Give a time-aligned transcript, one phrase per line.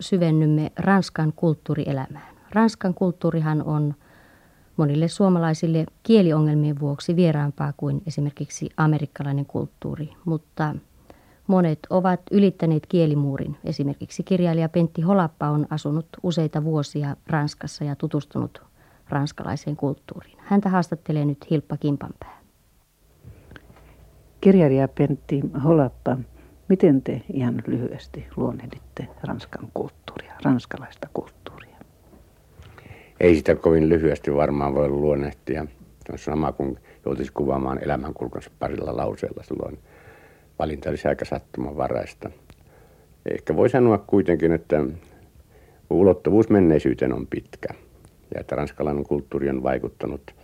[0.00, 2.34] syvennymme Ranskan kulttuurielämään.
[2.50, 3.94] Ranskan kulttuurihan on
[4.76, 10.74] monille suomalaisille kieliongelmien vuoksi vieraampaa kuin esimerkiksi amerikkalainen kulttuuri, mutta
[11.46, 13.56] monet ovat ylittäneet kielimuurin.
[13.64, 18.62] Esimerkiksi kirjailija Pentti Holappa on asunut useita vuosia Ranskassa ja tutustunut
[19.08, 20.38] ranskalaiseen kulttuuriin.
[20.38, 22.38] Häntä haastattelee nyt Hilppa Kimpanpää.
[24.40, 26.16] Kirjailija Pentti Holappa,
[26.68, 31.76] miten te ihan lyhyesti luonnehditte Ranskan kulttuuria, ranskalaista kulttuuria?
[33.20, 35.66] Ei sitä kovin lyhyesti varmaan voi luonnehtia.
[36.06, 39.78] Se on sama kuin joutuisi kuvaamaan elämänkulkunsa parilla lauseella silloin.
[40.58, 42.30] Valinta olisi aika sattumanvaraista.
[43.26, 44.84] Ehkä voi sanoa kuitenkin, että
[45.90, 47.68] ulottuvuus menneisyyteen on pitkä
[48.34, 50.34] ja että ranskalainen kulttuuri on vaikuttanut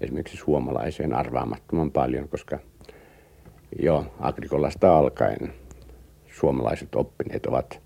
[0.00, 2.58] esimerkiksi suomalaiseen arvaamattoman paljon, koska
[3.82, 5.52] jo Agrikolasta alkaen
[6.38, 7.80] suomalaiset oppineet ovat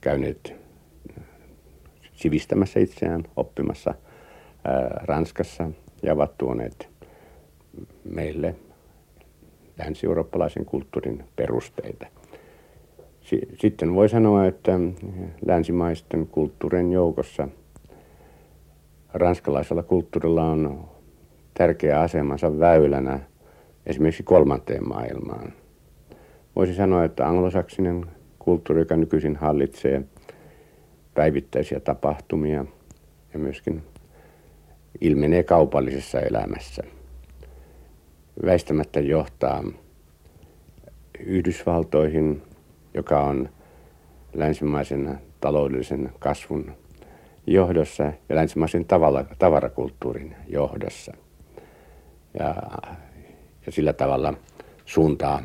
[0.00, 0.54] käyneet
[2.12, 3.94] sivistämässä itseään oppimassa
[4.64, 5.70] ää, Ranskassa
[6.02, 6.88] ja ovat tuoneet
[8.04, 8.54] meille
[9.78, 12.06] länsi-eurooppalaisen kulttuurin perusteita.
[13.60, 14.72] Sitten voi sanoa, että
[15.46, 17.48] länsimaisten kulttuurien joukossa
[19.14, 20.88] ranskalaisella kulttuurilla on
[21.54, 23.20] tärkeä asemansa väylänä
[23.86, 25.52] esimerkiksi kolmanteen maailmaan.
[26.56, 28.06] Voisi sanoa, että anglosaksinen
[28.38, 30.02] kulttuuri, joka nykyisin hallitsee
[31.14, 32.64] päivittäisiä tapahtumia
[33.32, 33.82] ja myöskin
[35.00, 36.82] ilmenee kaupallisessa elämässä,
[38.44, 39.64] väistämättä johtaa
[41.20, 42.42] Yhdysvaltoihin,
[42.94, 43.48] joka on
[44.34, 46.72] länsimaisen taloudellisen kasvun
[47.46, 48.86] johdossa ja länsimaisen
[49.38, 51.12] tavarakulttuurin johdossa.
[52.38, 52.54] Ja
[53.66, 54.34] ja sillä tavalla
[54.84, 55.42] suuntaa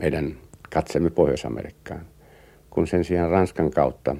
[0.00, 0.36] meidän
[0.72, 2.06] katsemme Pohjois-Amerikkaan,
[2.70, 4.16] kun sen sijaan Ranskan kautta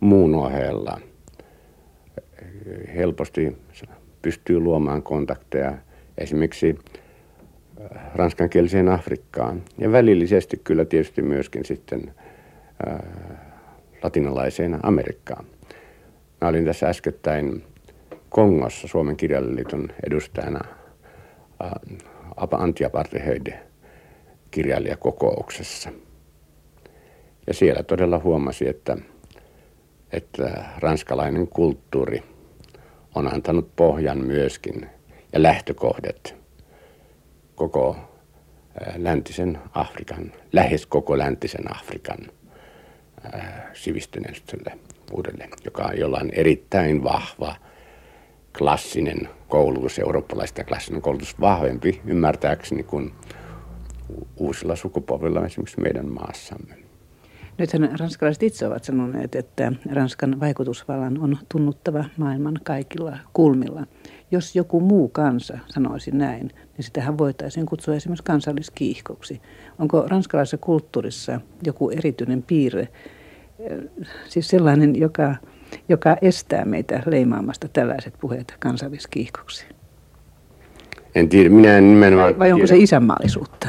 [0.00, 1.00] muun ohella
[2.94, 3.56] helposti
[4.22, 5.74] pystyy luomaan kontakteja
[6.18, 6.78] esimerkiksi
[7.80, 12.14] äh, ranskankieliseen Afrikkaan ja välillisesti kyllä tietysti myöskin sitten
[12.88, 12.98] äh,
[14.02, 15.44] latinalaiseen Amerikkaan.
[16.40, 17.64] Mä olin tässä äskettäin
[18.28, 20.60] Kongossa Suomen kirjalliliiton edustajana
[21.64, 21.70] äh,
[22.52, 23.52] anti-apartheid
[24.52, 25.90] kirjailijakokouksessa.
[27.46, 28.96] Ja siellä todella huomasi, että,
[30.12, 32.22] että ranskalainen kulttuuri
[33.14, 34.90] on antanut pohjan myöskin
[35.32, 36.34] ja lähtökohdat
[37.54, 37.96] koko
[38.96, 42.18] läntisen Afrikan, lähes koko läntisen Afrikan
[43.72, 44.78] sivistyneistölle
[45.12, 47.56] uudelle, joka on jollain erittäin vahva–
[48.58, 53.12] klassinen koulutus, eurooppalaista klassinen koulutus vahvempi ymmärtääkseni kuin
[54.36, 56.74] uusilla sukupolvilla esimerkiksi meidän maassamme.
[57.58, 63.86] Nythän ranskalaiset itse ovat sanoneet, että Ranskan vaikutusvallan on tunnuttava maailman kaikilla kulmilla.
[64.30, 69.40] Jos joku muu kansa sanoisi näin, niin sitähän voitaisiin kutsua esimerkiksi kansalliskiihkoksi.
[69.78, 72.88] Onko ranskalaisessa kulttuurissa joku erityinen piirre,
[74.28, 75.34] siis sellainen, joka
[75.88, 79.66] joka estää meitä leimaamasta tällaiset puheet kansalliskiihkoksi?
[81.14, 82.28] En tiedä, minä en nimenomaan...
[82.28, 83.68] Vai, vai onko se isänmaallisuutta?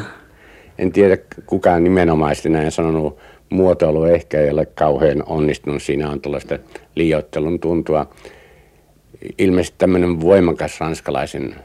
[0.77, 3.19] En tiedä, kukaan nimenomaisesti näin sanonut.
[3.49, 5.83] Muotoilu ehkä ei ole kauhean onnistunut.
[5.83, 6.59] Siinä on tuollaista
[6.95, 8.09] liioittelun tuntua.
[9.37, 11.55] Ilmeisesti tämmöinen voimakas ranskalaisen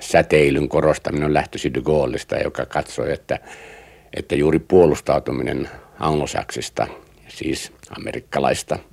[0.00, 3.38] säteilyn korostaminen on lähtöisin de Gaulleista, joka katsoi, että,
[4.16, 5.68] että juuri puolustautuminen
[5.98, 6.86] anglosaksista,
[7.28, 8.78] siis amerikkalaista–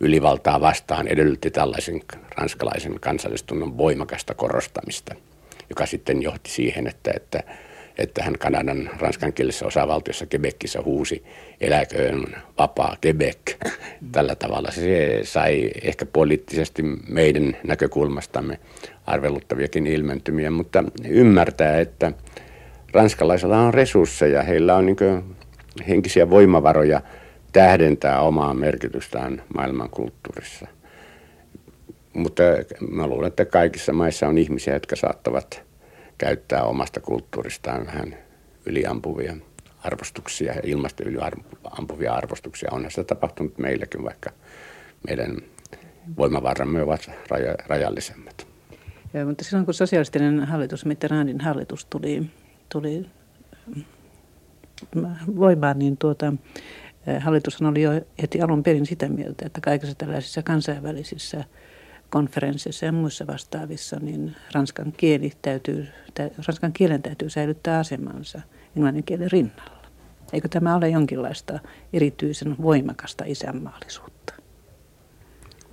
[0.00, 2.00] ylivaltaa vastaan edellytti tällaisen
[2.36, 5.14] ranskalaisen kansallistunnon voimakasta korostamista,
[5.70, 7.42] joka sitten johti siihen, että, että,
[7.98, 11.24] että hän Kanadan ranskankielisessä osavaltiossa Quebecissä huusi
[11.60, 12.24] eläköön
[12.58, 13.38] vapaa Quebec.
[14.12, 18.58] Tällä tavalla se sai ehkä poliittisesti meidän näkökulmastamme
[19.06, 22.12] arveluttaviakin ilmentymiä, mutta ymmärtää, että
[22.92, 24.96] ranskalaisilla on resursseja, heillä on niin
[25.88, 27.00] henkisiä voimavaroja–
[27.52, 30.66] tähdentää omaa merkitystään maailmankulttuurissa.
[32.12, 32.42] Mutta
[32.90, 35.62] mä luulen, että kaikissa maissa on ihmisiä, jotka saattavat
[36.20, 38.16] käyttää omasta kulttuuristaan vähän
[38.66, 39.36] yliampuvia
[39.84, 42.68] arvostuksia ja ilmasta yliampuvia arvostuksia.
[42.72, 44.30] On se tapahtunut meilläkin, vaikka
[45.08, 45.36] meidän
[46.16, 48.46] voimavaramme ovat raja, rajallisemmat.
[49.14, 52.30] Ja, mutta silloin kun sosialistinen hallitus, Mitterrandin hallitus tuli,
[52.68, 53.06] tuli
[55.36, 56.32] voimaan, niin tuota,
[57.20, 57.90] Hallitushan oli jo
[58.22, 61.44] heti alun perin sitä mieltä, että kaikissa tällaisissa kansainvälisissä
[62.10, 68.40] konferensseissa ja muissa vastaavissa, niin ranskan, kieli täytyy, tä, ranskan kielen täytyy säilyttää asemansa
[68.76, 69.80] englannin kielen rinnalla.
[70.32, 71.58] Eikö tämä ole jonkinlaista
[71.92, 74.34] erityisen voimakasta isänmaallisuutta?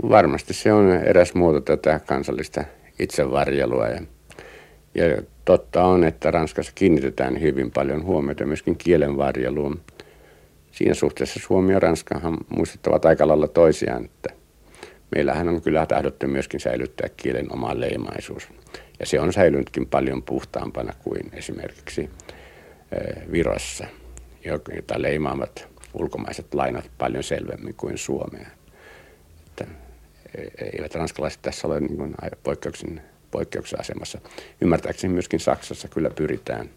[0.10, 2.64] Varmasti se on eräs muoto tätä kansallista
[3.00, 3.88] itsevarjelua.
[3.88, 4.02] Ja,
[4.96, 9.80] ja totta on, että Ranskassa kiinnitetään hyvin paljon huomiota myöskin kielenvarjeluun.
[10.72, 14.30] Siinä suhteessa Suomi ja Ranskahan muistuttavat aika lailla toisiaan, että
[15.16, 18.48] meillähän on kyllä tahdottu myöskin säilyttää kielen oma leimaisuus.
[19.00, 22.10] Ja se on säilynytkin paljon puhtaampana kuin esimerkiksi
[23.32, 23.88] Virossa,
[24.76, 28.48] jota leimaavat ulkomaiset lainat paljon selvemmin kuin Suomea.
[29.48, 29.66] Että
[30.38, 30.42] e,
[30.74, 33.02] eivät ranskalaiset tässä ole niin poikkeuksen,
[33.32, 34.22] poikkeuksen asemassa.
[34.62, 36.70] Ymmärtääkseni myöskin Saksassa kyllä pyritään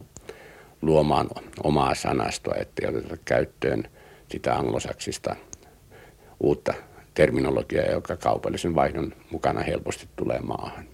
[0.83, 1.29] luomaan
[1.65, 3.85] omaa sanastoa, ettei oteta käyttöön
[4.29, 5.37] sitä anglosaksista
[6.41, 6.75] uutta
[7.21, 10.85] terminologiaa, joka kaupallisen vaihdon mukana helposti tulee maahan.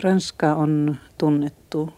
[0.00, 1.92] Ranska on tunnettu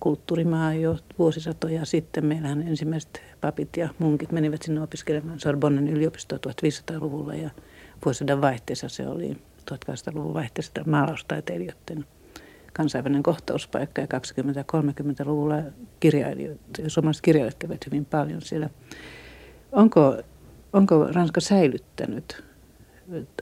[0.00, 2.26] kulttuurimaa jo vuosisatoja sitten.
[2.26, 7.50] Meillähän ensimmäiset papit ja munkit menivät sinne opiskelemaan Sorbonnen yliopistoa 1500-luvulla ja
[8.04, 9.36] vuosisadan vaihteessa se oli
[9.72, 12.04] 1800-luvun vaihteessa maalaustaiteilijoiden
[12.72, 15.56] kansainvälinen kohtauspaikka ja 20-30-luvulla
[16.00, 16.58] kirjailijat,
[16.88, 18.70] suomalaiset kirjailijat kävivät hyvin paljon siellä.
[19.72, 20.16] Onko,
[20.74, 22.44] onko Ranska säilyttänyt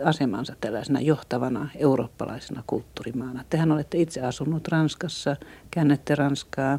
[0.05, 3.45] asemansa tällaisena johtavana eurooppalaisena kulttuurimaana.
[3.51, 5.37] Tehän olette itse asunut Ranskassa,
[5.71, 6.79] käännette Ranskaa,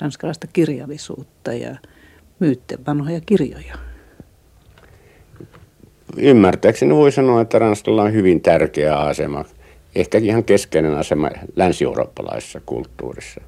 [0.00, 1.76] ranskalaista kirjallisuutta ja
[2.38, 3.74] myytte vanhoja kirjoja.
[6.16, 9.44] Ymmärtääkseni voi sanoa, että Ranskalla on hyvin tärkeä asema,
[9.94, 13.40] ehkä ihan keskeinen asema länsi-eurooppalaisessa kulttuurissa.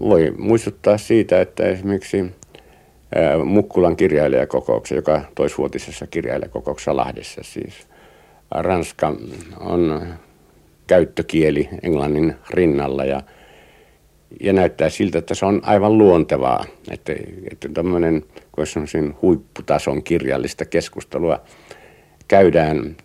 [0.00, 2.32] Voi muistuttaa siitä, että esimerkiksi
[3.44, 7.88] Mukkulan kirjailijakokouksen, joka toisvuotisessa kirjailijakokouksessa Lahdessa siis.
[8.50, 9.12] Ranska
[9.60, 10.06] on
[10.86, 13.22] käyttökieli englannin rinnalla ja,
[14.40, 17.12] ja näyttää siltä, että se on aivan luontevaa, että,
[17.52, 18.24] että tämmöinen
[19.22, 21.40] huipputason kirjallista keskustelua
[22.28, 22.96] käydään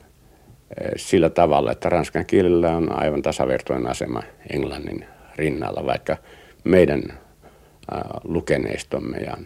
[0.96, 4.24] sillä tavalla, että ranskan kielellä on aivan tasavertoinen asema
[4.54, 6.18] englannin rinnalla, vaikka
[6.64, 7.04] meidän
[8.24, 9.38] lukeneistomme ja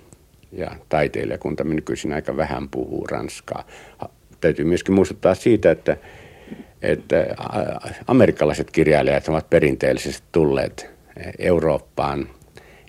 [0.51, 3.63] ja taiteilijakunta nykyisin aika vähän puhuu ranskaa.
[4.41, 5.97] Täytyy myöskin muistuttaa siitä, että,
[6.81, 7.35] että
[8.07, 10.89] amerikkalaiset kirjailijat ovat perinteellisesti tulleet
[11.39, 12.29] Eurooppaan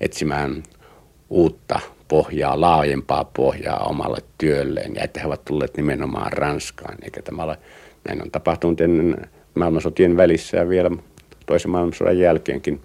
[0.00, 0.62] etsimään
[1.30, 6.98] uutta pohjaa, laajempaa pohjaa omalle työlleen ja että he ovat tulleet nimenomaan Ranskaan.
[7.02, 7.58] Eikä tämä ole,
[8.08, 9.16] näin on tapahtunut ennen
[9.54, 10.90] maailmansotien välissä ja vielä
[11.46, 12.80] toisen maailmansodan jälkeenkin.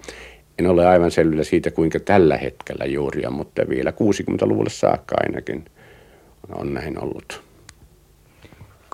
[0.59, 5.65] En ole aivan selvillä siitä, kuinka tällä hetkellä juuri on, mutta vielä 60-luvulle saakka ainakin
[6.55, 7.43] on näin ollut.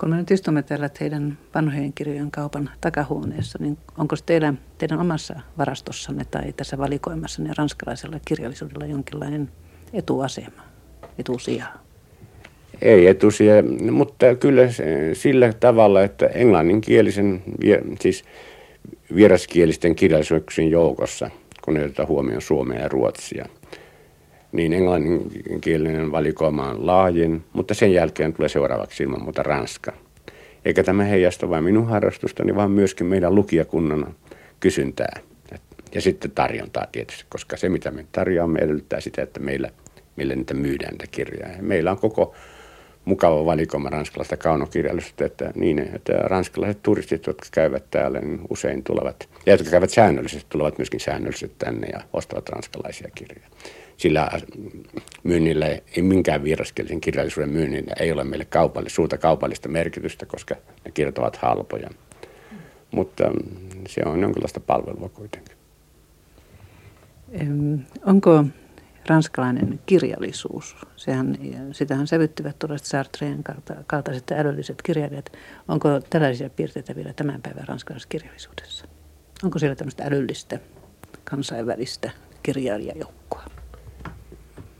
[0.00, 5.40] Kun me nyt istumme täällä teidän vanhojen kirjojen kaupan takahuoneessa, niin onko teidän, teidän omassa
[5.58, 9.50] varastossanne tai tässä valikoimassanne ranskalaisella kirjallisuudella jonkinlainen
[9.92, 10.62] etuasema,
[11.18, 11.66] etusija?
[12.82, 13.54] Ei etusia,
[13.90, 14.62] mutta kyllä
[15.12, 17.42] sillä tavalla, että englanninkielisen,
[18.00, 18.24] siis
[19.14, 21.30] vieraskielisten kirjallisuuksien joukossa–
[21.70, 23.46] kun ne otetaan huomioon Suomea ja Ruotsia.
[24.52, 29.92] Niin englanninkielinen valikoima on laajin, mutta sen jälkeen tulee seuraavaksi ilman muuta Ranska.
[30.64, 34.14] Eikä tämä heijasta vain minun harrastustani, vaan myöskin meidän lukijakunnan
[34.60, 35.20] kysyntää.
[35.94, 39.70] Ja sitten tarjontaa tietysti, koska se mitä me tarjoamme edellyttää sitä, että meillä,
[40.16, 41.50] meillä niitä myydään niitä kirjaa.
[41.60, 42.34] Meillä on koko
[43.04, 49.28] mukava valikoima ranskalaista kaunokirjallisuutta, että, niin, että ranskalaiset turistit, jotka käyvät täällä, niin usein tulevat,
[49.46, 53.48] ja jotka käyvät säännöllisesti, tulevat myöskin säännöllisesti tänne ja ostavat ranskalaisia kirjoja.
[53.96, 54.42] Sillä äh,
[55.22, 60.54] myynnillä, ei minkään vieraskielisen kirjallisuuden myynnillä ei ole meille kaupallista, suurta kaupallista merkitystä, koska
[60.84, 61.90] ne kirjat ovat halpoja.
[62.90, 65.56] Mutta mm, se on jonkinlaista palvelua kuitenkin.
[68.06, 68.44] Onko
[69.10, 70.76] ranskalainen kirjallisuus.
[70.96, 71.38] Sehän,
[71.72, 73.44] sitähän sävyttivät tuollaiset Sartreen
[73.86, 75.32] kaltaiset älylliset kirjailijat.
[75.68, 78.86] Onko tällaisia piirteitä vielä tämän päivän ranskalaisessa kirjallisuudessa?
[79.44, 80.58] Onko siellä tämmöistä älyllistä
[81.24, 82.10] kansainvälistä
[82.42, 83.44] kirjailijajoukkoa?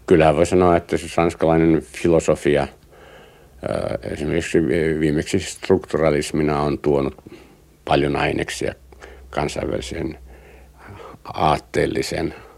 [0.07, 2.69] Kyllä voi sanoa, että se ranskalainen filosofia
[4.03, 4.59] esimerkiksi
[5.01, 7.15] viimeksi strukturalismina on tuonut
[7.85, 8.75] paljon aineksia
[9.31, 10.19] kansainvälisen
[11.25, 12.50] aatteellisen ja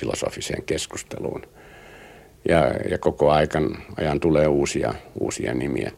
[0.00, 1.42] filosofiseen keskusteluun.
[2.48, 5.92] Ja, ja koko aikan, ajan tulee uusia, uusia nimiä.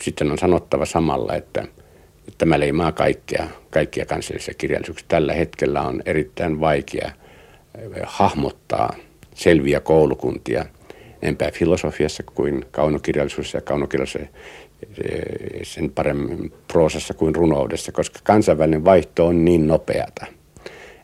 [0.00, 1.60] Sitten on sanottava samalla, että,
[2.18, 5.08] että tämä leimaa kaikkea, kaikkia kansallisia kirjallisuuksia.
[5.08, 7.10] Tällä hetkellä on erittäin vaikea
[7.78, 8.96] eh, hahmottaa
[9.34, 10.64] selviä koulukuntia
[11.22, 14.36] enempää filosofiassa kuin kaunokirjallisuudessa ja kaunokirjallisuudessa
[15.04, 20.26] eh, sen paremmin proosassa kuin runoudessa, koska kansainvälinen vaihto on niin nopeata–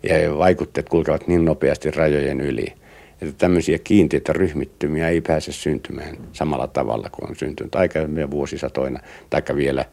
[0.02, 2.72] ja vaikutteet kulkevat niin nopeasti rajojen yli,
[3.22, 9.00] että tämmöisiä kiinteitä ryhmittymiä ei pääse syntymään samalla tavalla kuin on syntynyt aikaisemmin vuosisatoina,
[9.30, 9.84] taikka vielä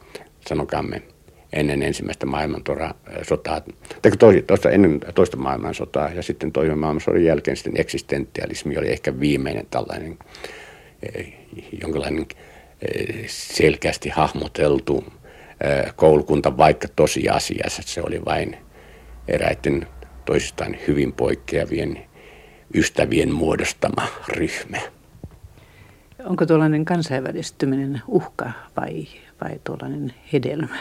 [0.47, 1.01] sanokaamme
[1.53, 3.61] ennen ensimmäistä maailmansotaa,
[4.01, 4.11] tai
[4.47, 10.17] toista, ennen toista maailmansotaa ja sitten toisen maailmansodan jälkeen sitten eksistentialismi oli ehkä viimeinen tällainen
[11.81, 12.25] jonkinlainen
[13.27, 15.03] selkeästi hahmoteltu
[15.95, 18.57] koulukunta, vaikka tosiasiassa se oli vain
[19.27, 19.87] eräiden
[20.25, 21.99] toisistaan hyvin poikkeavien
[22.73, 24.77] ystävien muodostama ryhmä.
[26.25, 29.07] Onko tuollainen kansainvälistyminen uhka vai,
[29.41, 30.77] vai tuollainen hedelmä?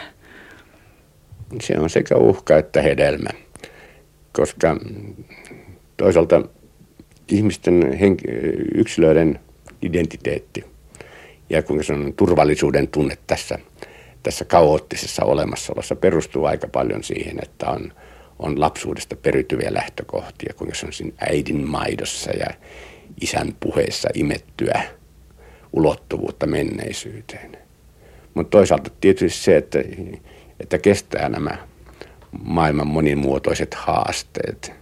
[1.61, 3.29] Se on sekä uhka että hedelmä,
[4.33, 4.77] koska
[5.97, 6.41] toisaalta
[7.27, 8.31] ihmisten henk-
[8.75, 9.39] yksilöiden
[9.81, 10.65] identiteetti
[11.49, 13.59] ja kuinka se on turvallisuuden tunne tässä,
[14.23, 17.93] tässä kaoottisessa olemassaolossa perustuu aika paljon siihen, että on,
[18.39, 22.47] on lapsuudesta periytyviä lähtökohtia, kuinka se on siinä äidin maidossa ja
[23.21, 24.81] isän puheessa imettyä
[25.73, 27.57] ulottuvuutta menneisyyteen.
[28.33, 29.79] Mutta toisaalta tietysti se, että,
[30.59, 31.57] että kestää nämä
[32.43, 34.73] maailman monimuotoiset haasteet,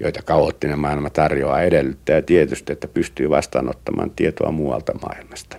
[0.00, 5.56] joita kaoottinen maailma tarjoaa, edellyttää tietysti, että pystyy vastaanottamaan tietoa muualta maailmasta.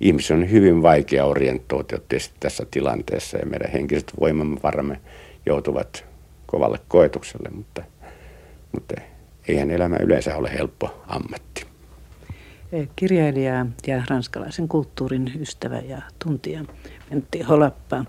[0.00, 1.98] Ihmisen on hyvin vaikea orientoitua
[2.40, 5.00] tässä tilanteessa ja meidän henkiset voimamme varamme
[5.46, 6.09] joutuvat
[6.50, 7.82] kovalle koetukselle, mutta,
[8.72, 8.94] mutta
[9.48, 11.66] eihän elämä yleensä ole helppo ammatti.
[12.96, 16.64] Kirjailija ja ranskalaisen kulttuurin ystävä ja tuntija
[17.10, 18.04] Pentti Holappa.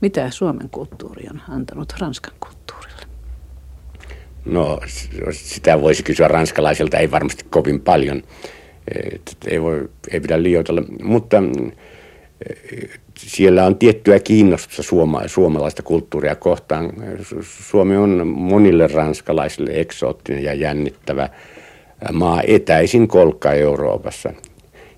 [0.00, 3.02] Mitä Suomen kulttuuri on antanut Ranskan kulttuurille?
[4.44, 4.80] No
[5.32, 8.22] sitä voisi kysyä ranskalaisilta, ei varmasti kovin paljon.
[9.46, 11.36] Ei, voi, ei pidä liioitella, mutta
[13.18, 16.92] siellä on tiettyä kiinnostusta suoma, suomalaista kulttuuria kohtaan.
[17.42, 21.28] Suomi on monille ranskalaisille eksoottinen ja jännittävä
[22.12, 24.32] maa etäisin kolkka Euroopassa.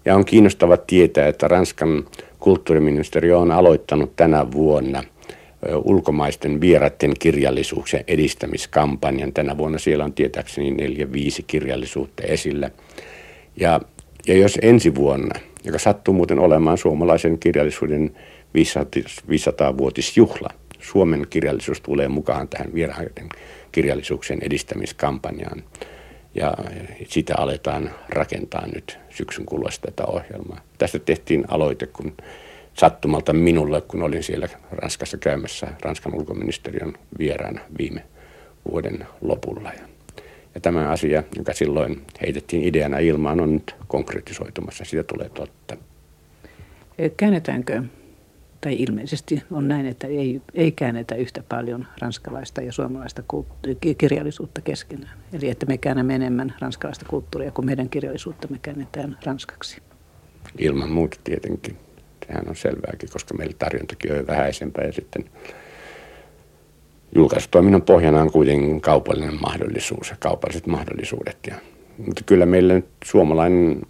[0.05, 2.05] Ja on kiinnostava tietää, että Ranskan
[2.39, 5.03] kulttuuriministeriö on aloittanut tänä vuonna
[5.85, 9.33] ulkomaisten vieraiden kirjallisuuksien edistämiskampanjan.
[9.33, 12.71] Tänä vuonna siellä on tietääkseni neljä, viisi kirjallisuutta esillä.
[13.57, 13.81] Ja,
[14.27, 18.17] ja jos ensi vuonna, joka sattuu muuten olemaan suomalaisen kirjallisuuden
[18.55, 20.49] 500-vuotisjuhla,
[20.81, 23.29] Suomen kirjallisuus tulee mukaan tähän vieraiden
[23.73, 25.63] kirjallisuuksien edistämiskampanjaan,
[26.35, 26.55] ja
[27.09, 30.61] sitä aletaan rakentaa nyt syksyn kuluessa tätä ohjelmaa.
[30.79, 32.17] Tästä tehtiin aloite, kun
[32.75, 38.05] sattumalta minulle, kun olin siellä Ranskassa käymässä Ranskan ulkoministeriön vieraana viime
[38.71, 39.73] vuoden lopulla.
[39.73, 39.89] Ja,
[40.59, 44.85] ja tämä asia, joka silloin heitettiin ideana ilmaan, on nyt konkretisoitumassa.
[44.85, 45.77] Siitä tulee totta.
[47.17, 47.83] Käännetäänkö
[48.61, 53.23] tai ilmeisesti on näin, että ei, ei käännetä yhtä paljon ranskalaista ja suomalaista
[53.99, 55.19] kirjallisuutta keskenään.
[55.33, 59.83] Eli että me käännämme enemmän ranskalaista kulttuuria kuin meidän kirjallisuutta me käännetään ranskaksi.
[60.59, 61.77] Ilman muuta tietenkin.
[62.27, 65.25] Sehän on selvääkin, koska meillä tarjontakin on vähäisempää ja sitten
[67.15, 71.37] julkaisutoiminnan pohjana on kuitenkin kaupallinen mahdollisuus ja kaupalliset mahdollisuudet.
[71.47, 71.55] Ja,
[72.07, 73.83] mutta kyllä meillä nyt suomalainen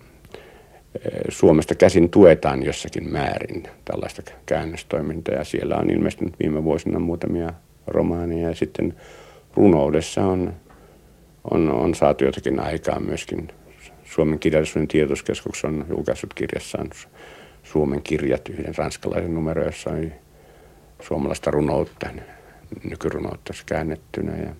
[1.28, 7.52] Suomesta käsin tuetaan jossakin määrin tällaista käännöstoimintaa ja siellä on ilmestynyt viime vuosina muutamia
[7.86, 8.94] romaaneja ja sitten
[9.56, 10.52] runoudessa on,
[11.50, 13.48] on, on saatu jotakin aikaa myöskin.
[14.04, 16.90] Suomen kirjallisuuden tietoskeskus on julkaissut kirjassaan
[17.62, 20.12] Suomen kirjat yhden ranskalaisen numero, jossa on
[21.02, 22.08] suomalaista runoutta,
[22.84, 24.54] nykyrunoutta käännettynä ja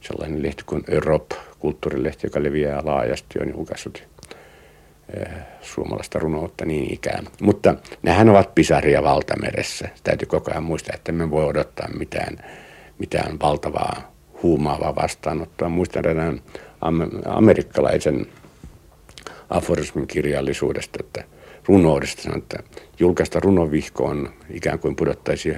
[0.00, 4.08] sellainen lehti kuin Europe, kulttuurilehti, joka leviää laajasti, on julkaissut
[5.16, 7.26] Eh, suomalaista runoutta niin ikään.
[7.40, 9.88] Mutta nehän ovat pisaria valtameressä.
[10.04, 12.38] Täytyy koko ajan muistaa, että me voi odottaa mitään,
[12.98, 15.68] mitään valtavaa huumaavaa vastaanottoa.
[15.68, 16.40] Muistan erään
[17.26, 18.26] amerikkalaisen
[19.50, 21.24] aforismin kirjallisuudesta, että
[21.66, 22.58] runoudesta sanon, että
[22.98, 25.54] julkaista runovihko on ikään kuin pudottaisi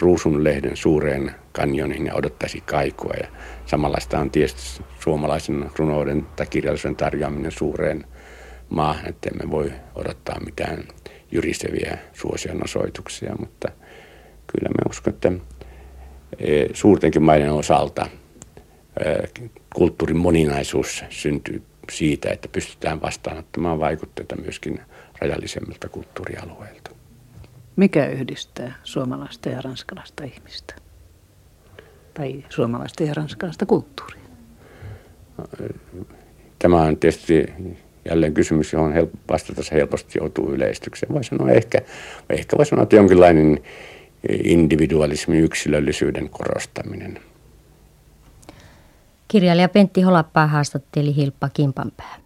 [0.00, 3.12] ruusun lehden suureen kanjonin ja odottaisi kaikua.
[3.20, 3.28] Ja
[3.66, 8.04] samanlaista on tietysti suomalaisen runouden tai kirjallisuuden tarjoaminen suureen
[8.68, 10.84] maahan, että emme voi odottaa mitään
[11.32, 13.68] jyriseviä suosionosoituksia, mutta
[14.46, 15.32] kyllä me uskon, että
[16.38, 18.06] e, suurtenkin maiden osalta
[19.00, 19.04] e,
[19.74, 24.80] kulttuurin moninaisuus syntyy siitä, että pystytään vastaanottamaan vaikutteita myöskin
[25.20, 27.03] rajallisemmilta kulttuurialueilta.
[27.76, 30.74] Mikä yhdistää suomalaista ja ranskalaista ihmistä?
[32.14, 34.24] Tai suomalaista ja ranskalaista kulttuuria?
[36.58, 37.52] Tämä on tietysti
[38.08, 41.12] jälleen kysymys, johon help- vastata se helposti joutuu yleistykseen.
[41.14, 41.78] Voi sanoa ehkä,
[42.30, 43.60] ehkä voi sanoa, että jonkinlainen
[44.44, 47.20] individualismi, yksilöllisyyden korostaminen.
[49.28, 52.23] Kirjailija Pentti Holappaa haastatteli Hilppa Kimpanpää.